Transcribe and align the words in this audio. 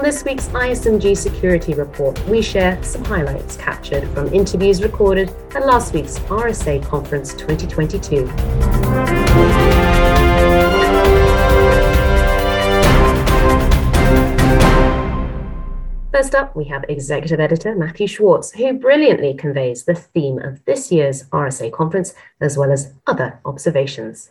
On 0.00 0.06
this 0.06 0.24
week's 0.24 0.48
ISMG 0.48 1.14
Security 1.14 1.74
Report, 1.74 2.18
we 2.26 2.40
share 2.40 2.82
some 2.82 3.04
highlights 3.04 3.58
captured 3.58 4.08
from 4.14 4.32
interviews 4.32 4.82
recorded 4.82 5.28
at 5.54 5.66
last 5.66 5.92
week's 5.92 6.18
RSA 6.20 6.82
Conference 6.86 7.34
2022. 7.34 8.26
First 16.10 16.34
up, 16.34 16.56
we 16.56 16.64
have 16.64 16.86
executive 16.88 17.38
editor 17.38 17.76
Matthew 17.76 18.06
Schwartz, 18.06 18.52
who 18.52 18.72
brilliantly 18.72 19.34
conveys 19.34 19.84
the 19.84 19.94
theme 19.94 20.38
of 20.38 20.64
this 20.64 20.90
year's 20.90 21.24
RSA 21.24 21.72
conference, 21.72 22.14
as 22.40 22.56
well 22.56 22.72
as 22.72 22.94
other 23.06 23.38
observations. 23.44 24.30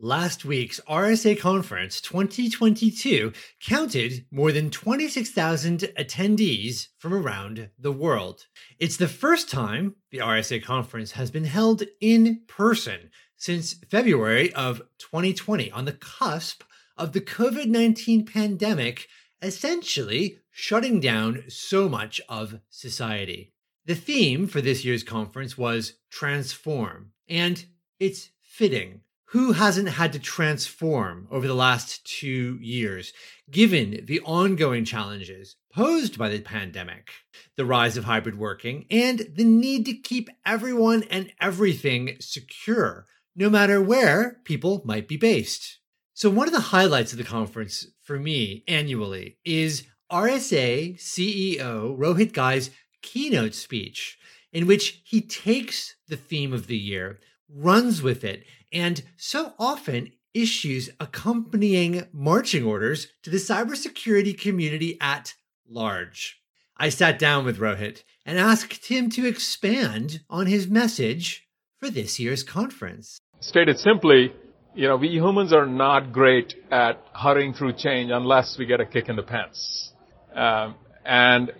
Last 0.00 0.44
week's 0.44 0.80
RSA 0.88 1.40
Conference 1.40 2.00
2022 2.00 3.32
counted 3.60 4.26
more 4.30 4.52
than 4.52 4.70
26,000 4.70 5.80
attendees 5.98 6.86
from 6.98 7.12
around 7.12 7.70
the 7.76 7.90
world. 7.90 8.46
It's 8.78 8.96
the 8.96 9.08
first 9.08 9.50
time 9.50 9.96
the 10.12 10.18
RSA 10.18 10.62
Conference 10.62 11.12
has 11.12 11.32
been 11.32 11.46
held 11.46 11.82
in 12.00 12.42
person 12.46 13.10
since 13.36 13.74
February 13.90 14.54
of 14.54 14.82
2020, 14.98 15.72
on 15.72 15.84
the 15.84 15.92
cusp 15.94 16.62
of 16.96 17.12
the 17.12 17.20
COVID 17.20 17.66
19 17.66 18.24
pandemic, 18.24 19.08
essentially 19.42 20.38
shutting 20.52 21.00
down 21.00 21.42
so 21.48 21.88
much 21.88 22.20
of 22.28 22.60
society. 22.70 23.52
The 23.84 23.96
theme 23.96 24.46
for 24.46 24.60
this 24.60 24.84
year's 24.84 25.02
conference 25.02 25.58
was 25.58 25.94
transform, 26.08 27.10
and 27.28 27.64
it's 27.98 28.30
fitting 28.40 29.00
who 29.32 29.52
hasn't 29.52 29.88
had 29.88 30.12
to 30.14 30.18
transform 30.18 31.28
over 31.30 31.46
the 31.46 31.54
last 31.54 32.04
two 32.06 32.58
years, 32.62 33.12
given 33.50 34.04
the 34.06 34.20
ongoing 34.20 34.84
challenges 34.84 35.56
posed 35.70 36.18
by 36.18 36.30
the 36.30 36.40
pandemic, 36.40 37.10
the 37.56 37.66
rise 37.66 37.98
of 37.98 38.04
hybrid 38.04 38.38
working, 38.38 38.86
and 38.90 39.28
the 39.34 39.44
need 39.44 39.84
to 39.84 39.92
keep 39.92 40.30
everyone 40.46 41.02
and 41.10 41.30
everything 41.40 42.16
secure, 42.20 43.04
no 43.36 43.50
matter 43.50 43.82
where 43.82 44.38
people 44.44 44.80
might 44.86 45.06
be 45.06 45.18
based? 45.18 45.78
So, 46.14 46.30
one 46.30 46.48
of 46.48 46.54
the 46.54 46.60
highlights 46.60 47.12
of 47.12 47.18
the 47.18 47.24
conference 47.24 47.86
for 48.02 48.18
me 48.18 48.64
annually 48.66 49.36
is 49.44 49.86
RSA 50.10 50.98
CEO 50.98 51.96
Rohit 51.98 52.32
Ghai's 52.32 52.70
keynote 53.02 53.54
speech, 53.54 54.18
in 54.52 54.66
which 54.66 55.02
he 55.04 55.20
takes 55.20 55.96
the 56.08 56.16
theme 56.16 56.54
of 56.54 56.66
the 56.66 56.78
year, 56.78 57.20
runs 57.48 58.02
with 58.02 58.24
it, 58.24 58.44
and 58.72 59.02
so 59.16 59.54
often 59.58 60.12
issues 60.34 60.90
accompanying 61.00 62.06
marching 62.12 62.64
orders 62.64 63.08
to 63.22 63.30
the 63.30 63.38
cybersecurity 63.38 64.38
community 64.38 64.96
at 65.00 65.34
large. 65.68 66.40
I 66.76 66.90
sat 66.90 67.18
down 67.18 67.44
with 67.44 67.58
Rohit 67.58 68.02
and 68.24 68.38
asked 68.38 68.86
him 68.86 69.10
to 69.10 69.26
expand 69.26 70.20
on 70.30 70.46
his 70.46 70.68
message 70.68 71.48
for 71.80 71.90
this 71.90 72.20
year's 72.20 72.42
conference. 72.42 73.18
Stated 73.40 73.78
simply, 73.78 74.32
you 74.74 74.86
know, 74.86 74.96
we 74.96 75.08
humans 75.08 75.52
are 75.52 75.66
not 75.66 76.12
great 76.12 76.54
at 76.70 77.02
hurrying 77.12 77.52
through 77.52 77.72
change 77.72 78.10
unless 78.12 78.56
we 78.58 78.66
get 78.66 78.80
a 78.80 78.86
kick 78.86 79.08
in 79.08 79.16
the 79.16 79.22
pants. 79.22 79.92
Um, 80.34 80.76
and 81.08 81.52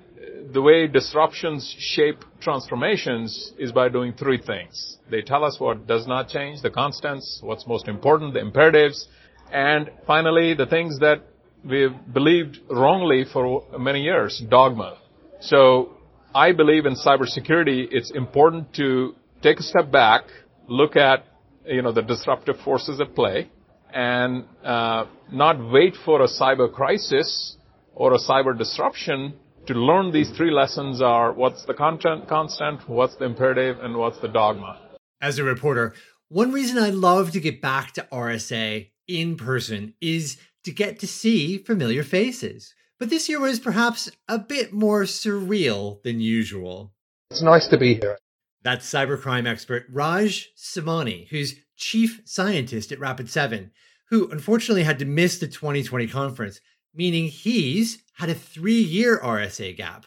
the 0.52 0.60
way 0.60 0.86
disruptions 0.86 1.74
shape 1.78 2.22
transformations 2.40 3.52
is 3.58 3.72
by 3.72 3.88
doing 3.88 4.12
three 4.12 4.40
things. 4.40 4.98
They 5.10 5.22
tell 5.22 5.42
us 5.42 5.58
what 5.58 5.86
does 5.86 6.06
not 6.06 6.28
change, 6.28 6.60
the 6.60 6.70
constants, 6.70 7.40
what's 7.42 7.66
most 7.66 7.88
important, 7.88 8.34
the 8.34 8.40
imperatives, 8.40 9.08
and 9.50 9.90
finally 10.06 10.52
the 10.52 10.66
things 10.66 10.98
that 11.00 11.22
we've 11.64 11.96
believed 12.12 12.58
wrongly 12.70 13.24
for 13.32 13.64
many 13.78 14.02
years, 14.02 14.42
dogma. 14.50 14.98
So 15.40 15.96
I 16.34 16.52
believe 16.52 16.84
in 16.84 16.94
cybersecurity, 16.94 17.88
it's 17.90 18.10
important 18.10 18.74
to 18.74 19.14
take 19.42 19.60
a 19.60 19.62
step 19.62 19.90
back, 19.90 20.24
look 20.68 20.94
at, 20.94 21.24
you 21.64 21.80
know, 21.80 21.92
the 21.92 22.02
disruptive 22.02 22.56
forces 22.64 23.00
at 23.00 23.14
play, 23.14 23.50
and 23.94 24.44
uh, 24.62 25.06
not 25.32 25.72
wait 25.72 25.94
for 26.04 26.20
a 26.20 26.28
cyber 26.28 26.70
crisis 26.70 27.56
or 27.94 28.14
a 28.14 28.18
cyber 28.18 28.56
disruption 28.56 29.34
to 29.68 29.74
learn 29.74 30.10
these 30.10 30.30
three 30.30 30.50
lessons 30.50 31.02
are 31.02 31.30
what's 31.30 31.66
the 31.66 31.74
content 31.74 32.26
constant, 32.26 32.88
what's 32.88 33.16
the 33.16 33.26
imperative, 33.26 33.78
and 33.80 33.94
what's 33.94 34.18
the 34.18 34.28
dogma. 34.28 34.80
As 35.20 35.38
a 35.38 35.44
reporter, 35.44 35.94
one 36.28 36.52
reason 36.52 36.78
I 36.78 36.88
love 36.88 37.32
to 37.32 37.40
get 37.40 37.60
back 37.60 37.92
to 37.92 38.08
RSA 38.10 38.88
in 39.06 39.36
person 39.36 39.92
is 40.00 40.38
to 40.64 40.72
get 40.72 40.98
to 41.00 41.06
see 41.06 41.58
familiar 41.58 42.02
faces. 42.02 42.74
But 42.98 43.10
this 43.10 43.28
year 43.28 43.40
was 43.40 43.60
perhaps 43.60 44.10
a 44.26 44.38
bit 44.38 44.72
more 44.72 45.02
surreal 45.02 46.02
than 46.02 46.18
usual. 46.18 46.94
It's 47.30 47.42
nice 47.42 47.68
to 47.68 47.76
be 47.76 47.94
here. 47.94 48.16
That's 48.62 48.90
cybercrime 48.90 49.46
expert 49.46 49.84
Raj 49.92 50.48
Samani, 50.56 51.28
who's 51.28 51.56
chief 51.76 52.22
scientist 52.24 52.90
at 52.90 52.98
Rapid7, 52.98 53.70
who 54.08 54.30
unfortunately 54.30 54.84
had 54.84 54.98
to 55.00 55.04
miss 55.04 55.38
the 55.38 55.46
2020 55.46 56.06
conference 56.06 56.58
meaning 56.98 57.28
he's 57.28 57.98
had 58.14 58.28
a 58.28 58.34
three 58.34 58.82
year 58.82 59.18
RSA 59.18 59.76
gap. 59.76 60.04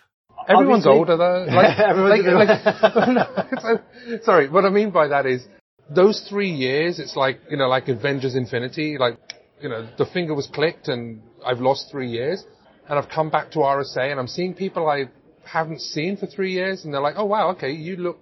Everyone's 0.48 0.86
Obviously. 0.86 1.00
older 1.00 1.18
though. 1.18 1.46
Like, 1.56 1.78
like, 1.78 2.24
like, 2.26 3.08
no, 3.08 4.20
sorry, 4.24 4.50
what 4.50 4.66
I 4.66 4.70
mean 4.70 4.92
by 4.92 5.08
that 5.08 5.26
is 5.26 5.48
those 5.90 6.26
three 6.30 6.52
years, 6.52 7.00
it's 7.00 7.16
like, 7.16 7.40
you 7.50 7.58
know, 7.58 7.68
like 7.68 7.88
Avengers 7.88 8.36
Infinity, 8.36 8.98
like, 9.00 9.18
you 9.62 9.70
know, 9.70 9.88
the 9.98 10.06
finger 10.06 10.34
was 10.36 10.48
clicked 10.48 10.88
and 10.88 11.22
I've 11.46 11.60
lost 11.60 11.90
three 11.92 12.10
years 12.10 12.44
and 12.90 13.00
I've 13.00 13.10
come 13.10 13.30
back 13.30 13.52
to 13.52 13.60
RSA 13.60 14.12
and 14.12 14.20
I'm 14.20 14.28
seeing 14.28 14.54
people 14.54 14.90
I 14.90 15.06
haven't 15.46 15.82
seen 15.82 16.18
for 16.18 16.26
three 16.26 16.52
years 16.54 16.84
and 16.84 16.94
they're 16.94 17.02
like, 17.02 17.16
oh 17.18 17.26
wow, 17.26 17.52
okay, 17.52 17.72
you 17.72 17.96
look 17.96 18.20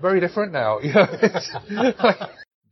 very 0.00 0.20
different 0.20 0.52
now. 0.52 0.78
You 0.82 0.92
know, 0.94 2.12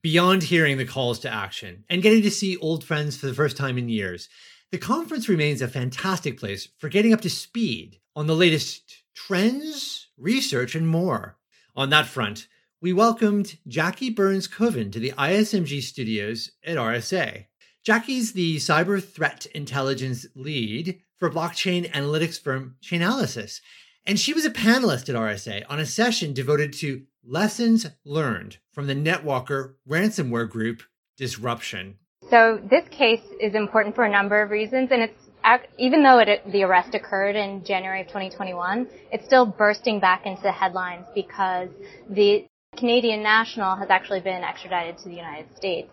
Beyond 0.03 0.43
hearing 0.43 0.77
the 0.77 0.85
calls 0.85 1.21
to 1.21 1.33
action 1.33 1.85
and 1.89 2.03
getting 2.03 2.23
to 2.23 2.31
see 2.31 2.59
old 2.59 2.85
friends 2.85 3.17
for 3.17 3.27
the 3.27 3.33
first 3.33 3.57
time 3.57 3.79
in 3.79 3.89
years, 3.89 4.29
the 4.75 4.81
conference 4.81 5.29
remains 5.29 5.63
a 5.63 5.69
fantastic 5.69 6.37
place 6.37 6.67
for 6.79 6.89
getting 6.89 7.13
up 7.13 7.21
to 7.21 7.31
speed 7.31 8.01
on 8.17 8.27
the 8.27 8.35
latest 8.35 9.05
trends, 9.15 10.09
research, 10.19 10.75
and 10.75 10.89
more. 10.89 11.39
On 11.77 11.91
that 11.91 12.07
front, 12.07 12.49
we 12.81 12.93
welcomed 12.93 13.57
Jackie 13.69 14.11
Burns 14.11 14.49
Koven 14.49 14.91
to 14.91 14.99
the 14.99 15.13
ISMG 15.13 15.81
studios 15.81 16.51
at 16.65 16.77
RSA. 16.77 17.47
Jackie's 17.85 18.33
the 18.33 18.57
cyber 18.57 19.01
threat 19.01 19.47
intelligence 19.55 20.27
lead 20.35 21.01
for 21.19 21.31
blockchain 21.31 21.89
analytics 21.93 22.43
firm 22.43 22.75
Chainalysis, 22.83 23.61
and 24.05 24.19
she 24.19 24.35
was 24.35 24.45
a 24.45 24.51
panelist 24.51 25.09
at 25.09 25.15
RSA 25.15 25.63
on 25.69 25.79
a 25.79 25.87
session 25.87 26.33
devoted 26.33 26.73
to 26.73 27.05
lessons 27.23 27.87
learned 28.05 28.59
from 28.73 28.89
the 28.89 28.97
NetWalker 28.97 29.75
ransomware 29.89 30.51
group 30.51 30.83
disruption. 31.17 31.99
So 32.35 32.59
this 32.69 32.83
case 32.89 33.23
is 33.41 33.55
important 33.55 33.95
for 33.95 34.03
a 34.03 34.11
number 34.11 34.43
of 34.43 34.51
reasons, 34.51 34.91
and 34.91 35.03
it's 35.03 35.69
even 35.79 36.03
though 36.03 36.19
it, 36.19 36.43
the 36.51 36.65
arrest 36.65 36.93
occurred 36.93 37.37
in 37.37 37.63
January 37.65 38.01
of 38.01 38.09
2021, 38.09 38.89
it's 39.13 39.25
still 39.25 39.47
bursting 39.47 40.01
back 40.01 40.27
into 40.27 40.43
the 40.43 40.51
headlines 40.51 41.07
because 41.15 41.69
the 42.11 42.45
Canadian 42.77 43.23
national 43.23 43.77
has 43.77 43.89
actually 43.89 44.19
been 44.19 44.43
extradited 44.43 44.99
to 44.99 45.11
the 45.11 45.15
United 45.15 45.47
States. 45.57 45.89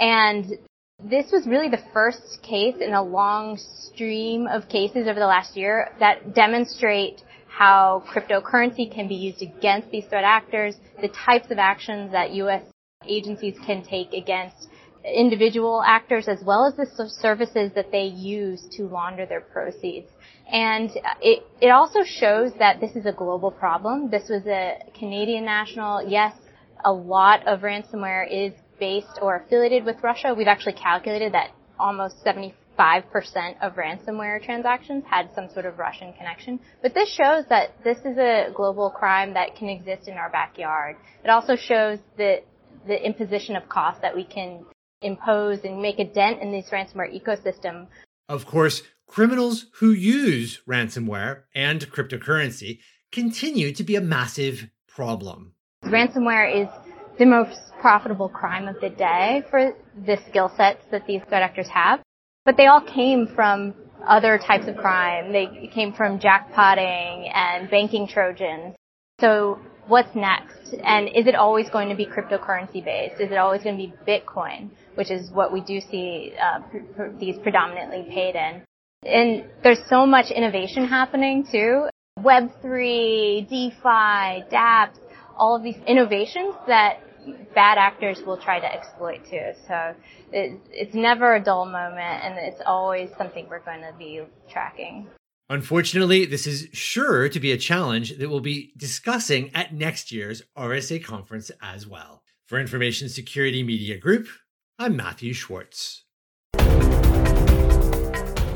And 0.00 0.46
this 1.00 1.30
was 1.30 1.46
really 1.46 1.68
the 1.68 1.82
first 1.92 2.42
case 2.42 2.74
in 2.80 2.94
a 2.94 3.02
long 3.02 3.56
stream 3.56 4.48
of 4.48 4.68
cases 4.68 5.06
over 5.06 5.20
the 5.20 5.26
last 5.26 5.56
year 5.56 5.90
that 6.00 6.34
demonstrate 6.34 7.22
how 7.46 8.02
cryptocurrency 8.12 8.92
can 8.92 9.06
be 9.06 9.14
used 9.14 9.42
against 9.42 9.92
these 9.92 10.06
threat 10.06 10.24
actors, 10.24 10.74
the 11.00 11.08
types 11.08 11.52
of 11.52 11.58
actions 11.58 12.10
that 12.10 12.32
U.S. 12.32 12.64
agencies 13.06 13.54
can 13.64 13.84
take 13.84 14.12
against 14.12 14.67
individual 15.14 15.82
actors 15.86 16.28
as 16.28 16.42
well 16.44 16.66
as 16.66 16.74
the 16.74 17.08
services 17.08 17.72
that 17.74 17.90
they 17.90 18.04
use 18.04 18.66
to 18.72 18.84
launder 18.84 19.26
their 19.26 19.40
proceeds. 19.40 20.08
And 20.50 20.90
it, 21.20 21.44
it 21.60 21.68
also 21.68 22.00
shows 22.04 22.52
that 22.58 22.80
this 22.80 22.96
is 22.96 23.06
a 23.06 23.12
global 23.12 23.50
problem. 23.50 24.10
This 24.10 24.28
was 24.28 24.46
a 24.46 24.78
Canadian 24.98 25.44
national. 25.44 26.08
Yes, 26.08 26.34
a 26.84 26.92
lot 26.92 27.46
of 27.46 27.60
ransomware 27.60 28.26
is 28.30 28.52
based 28.80 29.18
or 29.20 29.36
affiliated 29.36 29.84
with 29.84 29.96
Russia. 30.02 30.34
We've 30.36 30.46
actually 30.46 30.74
calculated 30.74 31.34
that 31.34 31.50
almost 31.78 32.24
75% 32.24 32.52
of 33.60 33.74
ransomware 33.74 34.42
transactions 34.42 35.04
had 35.08 35.28
some 35.34 35.48
sort 35.52 35.66
of 35.66 35.78
Russian 35.78 36.12
connection. 36.14 36.60
But 36.82 36.94
this 36.94 37.08
shows 37.10 37.44
that 37.50 37.74
this 37.84 37.98
is 37.98 38.16
a 38.16 38.50
global 38.54 38.90
crime 38.90 39.34
that 39.34 39.56
can 39.56 39.68
exist 39.68 40.08
in 40.08 40.14
our 40.14 40.30
backyard. 40.30 40.96
It 41.24 41.30
also 41.30 41.56
shows 41.56 41.98
that 42.16 42.44
the 42.86 43.04
imposition 43.04 43.56
of 43.56 43.68
cost 43.68 44.00
that 44.02 44.14
we 44.14 44.24
can 44.24 44.64
impose 45.02 45.60
and 45.64 45.80
make 45.80 45.98
a 45.98 46.04
dent 46.04 46.42
in 46.42 46.52
this 46.52 46.70
ransomware 46.70 47.12
ecosystem. 47.14 47.86
Of 48.28 48.46
course, 48.46 48.82
criminals 49.06 49.66
who 49.74 49.92
use 49.92 50.60
ransomware 50.68 51.42
and 51.54 51.80
cryptocurrency 51.90 52.80
continue 53.12 53.72
to 53.72 53.82
be 53.82 53.96
a 53.96 54.00
massive 54.00 54.68
problem. 54.86 55.54
Ransomware 55.84 56.62
is 56.62 56.68
the 57.18 57.26
most 57.26 57.58
profitable 57.80 58.28
crime 58.28 58.68
of 58.68 58.76
the 58.80 58.90
day 58.90 59.42
for 59.50 59.74
the 60.04 60.18
skill 60.28 60.52
sets 60.56 60.84
that 60.90 61.06
these 61.06 61.22
threat 61.28 61.42
actors 61.42 61.68
have, 61.68 62.00
but 62.44 62.56
they 62.56 62.66
all 62.66 62.80
came 62.80 63.26
from 63.26 63.74
other 64.06 64.38
types 64.38 64.66
of 64.66 64.76
crime. 64.76 65.32
They 65.32 65.70
came 65.72 65.92
from 65.92 66.18
jackpotting 66.18 67.30
and 67.34 67.70
banking 67.70 68.06
trojans. 68.06 68.74
So 69.20 69.58
what's 69.88 70.14
next? 70.14 70.74
And 70.84 71.08
is 71.08 71.26
it 71.26 71.34
always 71.34 71.68
going 71.70 71.88
to 71.88 71.94
be 71.94 72.06
cryptocurrency 72.06 72.84
based? 72.84 73.20
Is 73.20 73.30
it 73.30 73.38
always 73.38 73.62
going 73.62 73.76
to 73.76 73.86
be 73.86 73.92
Bitcoin, 74.06 74.70
which 74.94 75.10
is 75.10 75.30
what 75.30 75.52
we 75.52 75.60
do 75.60 75.80
see 75.80 76.34
uh, 76.40 76.60
pr- 76.60 76.78
pr- 76.94 77.18
these 77.18 77.36
predominantly 77.42 78.06
paid 78.10 78.34
in? 78.36 78.62
And 79.04 79.44
there's 79.62 79.80
so 79.88 80.06
much 80.06 80.30
innovation 80.30 80.86
happening 80.86 81.46
too. 81.50 81.88
Web3, 82.18 83.48
DeFi, 83.48 84.44
dApps, 84.52 84.98
all 85.36 85.56
of 85.56 85.62
these 85.62 85.76
innovations 85.86 86.54
that 86.66 87.00
bad 87.54 87.78
actors 87.78 88.20
will 88.26 88.38
try 88.38 88.58
to 88.58 88.66
exploit 88.66 89.20
too. 89.30 89.52
So 89.66 89.94
it, 90.32 90.60
it's 90.70 90.94
never 90.94 91.36
a 91.36 91.42
dull 91.42 91.64
moment 91.64 91.98
and 91.98 92.34
it's 92.38 92.60
always 92.66 93.10
something 93.16 93.46
we're 93.48 93.60
going 93.60 93.80
to 93.80 93.94
be 93.98 94.22
tracking. 94.50 95.06
Unfortunately, 95.50 96.26
this 96.26 96.46
is 96.46 96.68
sure 96.74 97.26
to 97.30 97.40
be 97.40 97.52
a 97.52 97.56
challenge 97.56 98.18
that 98.18 98.28
we'll 98.28 98.40
be 98.40 98.70
discussing 98.76 99.50
at 99.54 99.72
next 99.72 100.12
year's 100.12 100.42
RSA 100.56 101.02
conference 101.02 101.50
as 101.62 101.86
well. 101.86 102.22
For 102.46 102.58
Information 102.60 103.08
Security 103.08 103.62
Media 103.62 103.96
Group, 103.96 104.28
I'm 104.78 104.94
Matthew 104.94 105.32
Schwartz. 105.32 106.04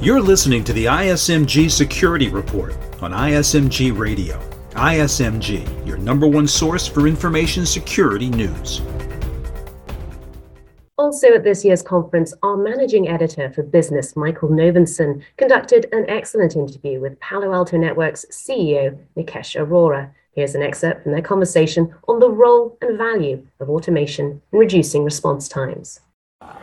You're 0.03 0.21
listening 0.21 0.65
to 0.65 0.75
the 0.75 0.85
ISMG 0.87 1.71
Security 1.71 2.29
Report 2.29 2.77
on 3.01 3.13
ISMG 3.13 3.97
Radio. 3.97 4.39
ISMG, 4.73 5.87
your 5.87 5.97
number 5.97 6.27
one 6.27 6.47
source 6.47 6.87
for 6.87 7.07
information 7.07 7.65
security 7.65 8.29
news. 8.29 8.83
Also 10.99 11.33
at 11.33 11.43
this 11.43 11.65
year's 11.65 11.83
conference, 11.83 12.35
our 12.43 12.57
managing 12.57 13.09
editor 13.09 13.51
for 13.51 13.63
business, 13.63 14.15
Michael 14.15 14.51
Novinson, 14.51 15.23
conducted 15.39 15.87
an 15.93 16.05
excellent 16.07 16.55
interview 16.55 17.01
with 17.01 17.19
Palo 17.19 17.55
Alto 17.55 17.79
Network's 17.79 18.27
CEO, 18.31 18.99
Nikesh 19.17 19.59
Arora. 19.59 20.11
Here's 20.35 20.55
an 20.55 20.63
excerpt 20.63 21.03
from 21.03 21.13
their 21.13 21.23
conversation 21.23 21.95
on 22.09 22.19
the 22.19 22.29
role 22.29 22.77
and 22.83 22.99
value 22.99 23.47
of 23.59 23.71
automation 23.71 24.43
in 24.53 24.59
reducing 24.59 25.03
response 25.03 25.49
times. 25.49 26.01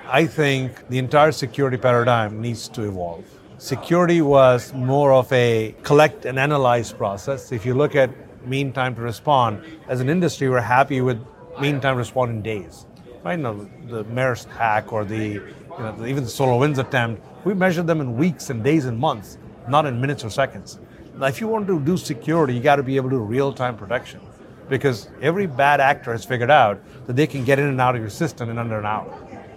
I 0.07 0.27
think 0.27 0.87
the 0.89 0.99
entire 0.99 1.31
security 1.31 1.77
paradigm 1.77 2.39
needs 2.39 2.67
to 2.69 2.83
evolve. 2.83 3.25
Security 3.57 4.21
was 4.21 4.73
more 4.73 5.11
of 5.11 5.31
a 5.33 5.75
collect 5.81 6.25
and 6.25 6.37
analyze 6.37 6.93
process. 6.93 7.51
If 7.51 7.65
you 7.65 7.73
look 7.73 7.95
at 7.95 8.11
mean 8.47 8.73
time 8.73 8.95
to 8.95 9.01
respond, 9.01 9.63
as 9.87 10.01
an 10.01 10.09
industry, 10.09 10.49
we're 10.49 10.61
happy 10.61 11.01
with 11.01 11.19
mean 11.59 11.81
time 11.81 11.95
to 11.95 11.99
respond 11.99 12.31
in 12.31 12.41
days. 12.41 12.85
Right 13.21 13.35
the 13.41 14.05
Maersk 14.05 14.49
hack 14.49 14.93
or 14.93 15.03
the, 15.03 15.17
you 15.17 15.53
know, 15.77 16.05
even 16.05 16.23
the 16.23 16.29
SolarWinds 16.29 16.77
attempt, 16.77 17.21
we 17.43 17.53
measure 17.53 17.83
them 17.83 17.99
in 17.99 18.15
weeks 18.15 18.49
and 18.49 18.63
days 18.63 18.85
and 18.85 18.97
months, 18.97 19.37
not 19.67 19.85
in 19.85 19.99
minutes 19.99 20.23
or 20.23 20.29
seconds. 20.29 20.79
Now, 21.17 21.25
if 21.25 21.41
you 21.41 21.49
want 21.49 21.67
to 21.67 21.81
do 21.81 21.97
security, 21.97 22.53
you 22.53 22.61
got 22.61 22.77
to 22.77 22.83
be 22.83 22.95
able 22.95 23.09
to 23.09 23.17
do 23.17 23.21
real-time 23.21 23.75
protection, 23.75 24.21
because 24.69 25.09
every 25.21 25.47
bad 25.47 25.81
actor 25.81 26.13
has 26.13 26.23
figured 26.23 26.49
out 26.49 26.81
that 27.07 27.17
they 27.17 27.27
can 27.27 27.43
get 27.43 27.59
in 27.59 27.67
and 27.67 27.81
out 27.81 27.93
of 27.95 27.99
your 27.99 28.09
system 28.09 28.49
in 28.49 28.57
under 28.57 28.79
an 28.79 28.85
hour. 28.85 29.13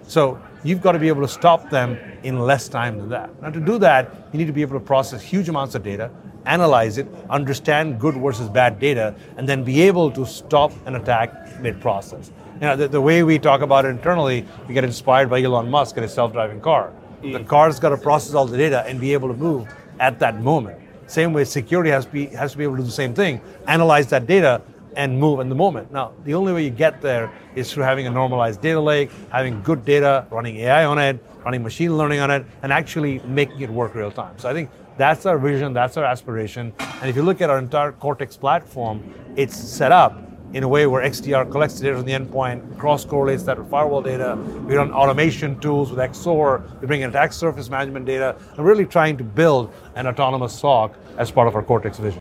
So 0.08 0.42
you've 0.64 0.82
got 0.82 0.92
to 0.92 0.98
be 0.98 1.06
able 1.06 1.22
to 1.22 1.28
stop 1.28 1.70
them 1.70 1.96
in 2.24 2.40
less 2.40 2.68
time 2.68 2.98
than 2.98 3.10
that. 3.10 3.40
Now, 3.40 3.50
to 3.50 3.60
do 3.60 3.78
that, 3.78 4.28
you 4.32 4.38
need 4.40 4.46
to 4.46 4.52
be 4.52 4.62
able 4.62 4.76
to 4.78 4.84
process 4.84 5.22
huge 5.22 5.48
amounts 5.48 5.76
of 5.76 5.84
data, 5.84 6.10
analyze 6.46 6.98
it, 6.98 7.06
understand 7.30 8.00
good 8.00 8.16
versus 8.16 8.48
bad 8.48 8.80
data, 8.80 9.14
and 9.36 9.48
then 9.48 9.62
be 9.62 9.82
able 9.82 10.10
to 10.10 10.26
stop 10.26 10.72
an 10.86 10.96
attack 10.96 11.60
mid-process. 11.60 12.32
You 12.51 12.51
know, 12.62 12.76
the, 12.76 12.88
the 12.88 13.00
way 13.00 13.22
we 13.22 13.38
talk 13.38 13.60
about 13.60 13.84
it 13.84 13.88
internally, 13.88 14.46
we 14.68 14.74
get 14.74 14.84
inspired 14.84 15.28
by 15.28 15.42
Elon 15.42 15.70
Musk 15.70 15.96
and 15.96 16.04
his 16.04 16.14
self-driving 16.14 16.60
car. 16.60 16.92
The 17.20 17.28
mm. 17.28 17.46
car's 17.46 17.78
got 17.78 17.90
to 17.90 17.96
process 17.96 18.34
all 18.34 18.46
the 18.46 18.56
data 18.56 18.84
and 18.86 19.00
be 19.00 19.12
able 19.12 19.28
to 19.28 19.34
move 19.34 19.72
at 20.00 20.18
that 20.20 20.40
moment. 20.40 20.78
Same 21.06 21.32
way 21.32 21.44
security 21.44 21.90
has 21.90 22.06
to 22.06 22.10
be 22.10 22.26
has 22.26 22.52
to 22.52 22.58
be 22.58 22.64
able 22.64 22.76
to 22.76 22.82
do 22.82 22.86
the 22.86 22.92
same 22.92 23.14
thing, 23.14 23.40
analyze 23.66 24.06
that 24.08 24.26
data 24.26 24.62
and 24.96 25.18
move 25.18 25.40
in 25.40 25.48
the 25.48 25.54
moment. 25.54 25.92
Now, 25.92 26.12
the 26.24 26.34
only 26.34 26.52
way 26.52 26.64
you 26.64 26.70
get 26.70 27.00
there 27.00 27.30
is 27.54 27.72
through 27.72 27.84
having 27.84 28.06
a 28.06 28.10
normalized 28.10 28.60
data 28.60 28.80
lake, 28.80 29.10
having 29.30 29.62
good 29.62 29.84
data, 29.84 30.26
running 30.30 30.56
AI 30.56 30.84
on 30.84 30.98
it, 30.98 31.22
running 31.44 31.62
machine 31.62 31.96
learning 31.96 32.20
on 32.20 32.30
it, 32.30 32.44
and 32.62 32.72
actually 32.72 33.20
making 33.20 33.60
it 33.60 33.70
work 33.70 33.94
real 33.94 34.10
time. 34.10 34.38
So 34.38 34.48
I 34.48 34.52
think 34.52 34.70
that's 34.96 35.26
our 35.26 35.38
vision, 35.38 35.72
that's 35.72 35.96
our 35.96 36.04
aspiration. 36.04 36.72
And 36.78 37.08
if 37.08 37.16
you 37.16 37.22
look 37.22 37.40
at 37.40 37.50
our 37.50 37.58
entire 37.58 37.92
Cortex 37.92 38.36
platform, 38.36 39.02
it's 39.36 39.56
set 39.56 39.92
up 39.92 40.31
in 40.54 40.62
a 40.62 40.68
way 40.68 40.86
where 40.86 41.02
XDR 41.02 41.50
collects 41.50 41.78
the 41.78 41.84
data 41.84 41.96
from 41.96 42.06
the 42.06 42.12
endpoint, 42.12 42.78
cross 42.78 43.04
correlates 43.04 43.42
that 43.44 43.58
with 43.58 43.70
firewall 43.70 44.02
data. 44.02 44.36
We 44.66 44.76
run 44.76 44.92
automation 44.92 45.58
tools 45.60 45.90
with 45.90 45.98
XSOAR. 45.98 46.80
We 46.80 46.86
bring 46.86 47.02
in 47.02 47.10
attack 47.10 47.32
surface 47.32 47.70
management 47.70 48.06
data, 48.06 48.36
and 48.56 48.66
really 48.66 48.84
trying 48.84 49.16
to 49.18 49.24
build 49.24 49.72
an 49.94 50.06
autonomous 50.06 50.58
SOC 50.58 50.94
as 51.16 51.30
part 51.30 51.48
of 51.48 51.54
our 51.54 51.62
Cortex 51.62 51.98
vision. 51.98 52.20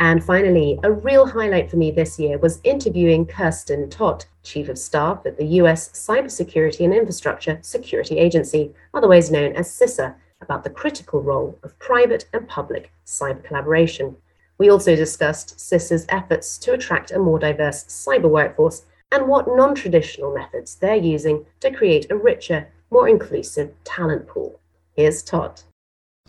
And 0.00 0.22
finally, 0.22 0.78
a 0.82 0.90
real 0.90 1.26
highlight 1.26 1.70
for 1.70 1.76
me 1.76 1.90
this 1.90 2.18
year 2.18 2.36
was 2.38 2.60
interviewing 2.64 3.26
Kiersten 3.26 3.90
Todd, 3.90 4.24
Chief 4.42 4.68
of 4.68 4.78
Staff 4.78 5.24
at 5.24 5.38
the 5.38 5.46
US 5.62 5.88
Cybersecurity 5.90 6.84
and 6.84 6.92
Infrastructure 6.92 7.58
Security 7.62 8.18
Agency, 8.18 8.72
otherwise 8.92 9.30
known 9.30 9.52
as 9.54 9.68
CISA, 9.68 10.14
about 10.40 10.62
the 10.62 10.70
critical 10.70 11.22
role 11.22 11.58
of 11.62 11.78
private 11.78 12.26
and 12.32 12.46
public 12.46 12.92
cyber 13.06 13.42
collaboration. 13.42 14.16
We 14.64 14.70
also 14.70 14.96
discussed 14.96 15.58
CISA's 15.58 16.06
efforts 16.08 16.56
to 16.56 16.72
attract 16.72 17.10
a 17.10 17.18
more 17.18 17.38
diverse 17.38 17.84
cyber 17.84 18.30
workforce 18.30 18.86
and 19.12 19.28
what 19.28 19.46
non 19.46 19.74
traditional 19.74 20.32
methods 20.32 20.76
they're 20.76 20.96
using 20.96 21.44
to 21.60 21.70
create 21.70 22.10
a 22.10 22.16
richer, 22.16 22.68
more 22.90 23.06
inclusive 23.06 23.74
talent 23.84 24.26
pool. 24.26 24.58
Here's 24.96 25.22
Todd. 25.22 25.60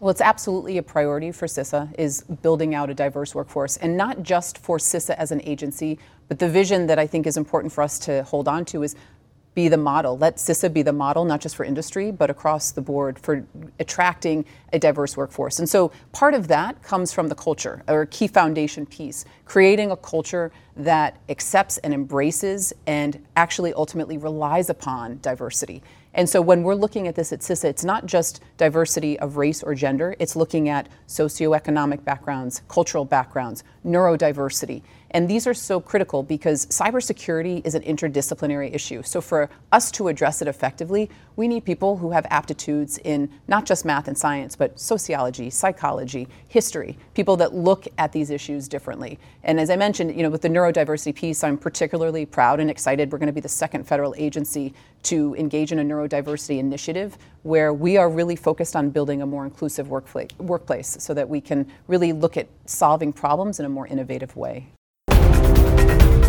Well, 0.02 0.10
it's 0.10 0.20
absolutely 0.20 0.78
a 0.78 0.84
priority 0.84 1.32
for 1.32 1.46
CISA 1.46 1.98
is 1.98 2.24
building 2.24 2.76
out 2.76 2.90
a 2.90 2.94
diverse 2.94 3.34
workforce, 3.34 3.78
and 3.78 3.96
not 3.96 4.22
just 4.22 4.58
for 4.58 4.80
CISA 4.80 5.16
as 5.16 5.32
an 5.32 5.42
agency, 5.46 5.98
but 6.28 6.38
the 6.38 6.50
vision 6.50 6.88
that 6.88 7.00
I 7.00 7.08
think 7.08 7.26
is 7.26 7.38
important 7.38 7.72
for 7.72 7.84
us 7.84 7.98
to 8.00 8.24
hold 8.24 8.50
on 8.50 8.66
to 8.66 8.84
is 8.84 8.98
be 9.56 9.70
the 9.70 9.78
model. 9.78 10.18
Let 10.18 10.36
CISA 10.36 10.72
be 10.72 10.82
the 10.82 10.94
model, 10.94 11.26
not 11.26 11.42
just 11.42 11.56
for 11.56 11.64
industry, 11.64 12.12
but 12.12 12.30
across 12.30 12.72
the 12.72 12.82
board 12.82 13.18
for 13.18 13.46
attracting 13.80 14.46
a 14.74 14.80
diverse 14.80 15.16
workforce. 15.16 15.60
And 15.60 15.68
so 15.68 15.92
part 16.12 16.34
of 16.34 16.50
that 16.50 16.84
comes 16.84 17.14
from 17.14 17.30
the 17.30 17.36
culture, 17.36 17.82
or 17.88 18.06
key 18.06 18.28
foundation 18.28 18.86
piece, 18.86 19.24
creating 19.46 19.92
a 19.92 19.98
culture 19.98 20.52
that 20.76 21.18
accepts 21.30 21.78
and 21.80 21.94
embraces 21.94 22.74
and 22.86 23.26
actually 23.38 23.74
ultimately 23.74 24.18
relies 24.18 24.70
upon 24.70 25.20
diversity. 25.22 25.82
And 26.14 26.30
so 26.30 26.42
when 26.42 26.64
we're 26.64 26.76
looking 26.76 27.08
at 27.08 27.16
this 27.16 27.34
at 27.34 27.40
CISA, 27.40 27.66
it's 27.66 27.84
not 27.84 28.06
just 28.06 28.42
diversity 28.58 29.18
of 29.20 29.38
race 29.38 29.64
or 29.64 29.74
gender, 29.74 30.16
it's 30.20 30.36
looking 30.36 30.70
at 30.70 30.88
socioeconomic 31.08 32.04
backgrounds, 32.04 32.62
cultural 32.68 33.06
backgrounds, 33.06 33.64
neurodiversity. 33.86 34.82
And 35.16 35.30
these 35.30 35.48
are 35.48 35.54
so 35.54 35.80
critical 35.80 36.24
because 36.24 36.66
cybersecurity 36.66 37.66
is 37.66 37.74
an 37.74 37.84
interdisciplinary 37.84 38.76
issue. 38.76 39.02
So 39.02 39.22
for 39.22 39.50
us 39.72 39.90
to 39.92 40.10
address 40.10 40.42
it 40.42 40.50
effectively, 40.50 41.10
we 41.38 41.48
need 41.48 41.64
people 41.64 41.96
who 41.96 42.12
have 42.12 42.28
aptitudes 42.30 42.98
in 42.98 43.30
not 43.48 43.66
just 43.66 43.86
math 43.86 44.10
and 44.10 44.18
science, 44.18 44.58
but 44.58 44.78
sociology, 44.78 45.50
psychology, 45.50 46.28
history, 46.50 46.98
people 47.14 47.38
that 47.38 47.54
look 47.54 47.88
at 47.98 48.12
these 48.12 48.30
issues 48.30 48.68
differently. 48.68 49.18
And 49.44 49.58
as 49.58 49.70
I 49.70 49.78
mentioned, 49.78 50.14
you 50.18 50.22
know, 50.22 50.30
with 50.30 50.42
the 50.42 50.50
neurodiversity 50.50 51.16
piece, 51.16 51.46
I'm 51.46 51.58
particularly 51.58 52.26
proud 52.26 52.60
and 52.60 52.70
excited. 52.70 53.10
We're 53.10 53.20
going 53.20 53.28
to 53.28 53.32
be 53.34 53.40
the 53.40 53.48
second 53.48 53.88
federal 53.88 54.14
agency 54.18 54.74
to 55.04 55.34
engage 55.36 55.72
in 55.72 55.80
a 55.80 55.84
neurodiversity 55.86 56.60
initiative 56.60 57.18
where 57.44 57.74
we 57.74 57.96
are 57.96 58.10
really 58.10 58.36
focused 58.36 58.76
on 58.76 58.90
building 58.90 59.22
a 59.22 59.26
more 59.26 59.46
inclusive 59.46 59.88
workplace 59.88 60.98
so 61.00 61.14
that 61.14 61.30
we 61.30 61.40
can 61.40 61.72
really 61.88 62.12
look 62.12 62.36
at 62.36 62.50
solving 62.66 63.14
problems 63.14 63.62
in 63.62 63.66
a 63.66 63.70
more 63.70 63.88
innovative 63.88 64.36
way. 64.36 64.68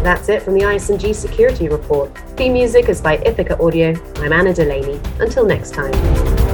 That's 0.06 0.28
it 0.28 0.40
from 0.40 0.54
the 0.54 0.60
ISMG 0.60 1.12
Security 1.16 1.68
Report. 1.68 2.16
Theme 2.36 2.52
music 2.52 2.88
is 2.88 3.00
by 3.00 3.16
Ithaca 3.26 3.60
Audio. 3.60 3.92
I'm 4.18 4.32
Anna 4.32 4.54
Delaney. 4.54 5.00
Until 5.18 5.44
next 5.44 5.74
time. 5.74 6.45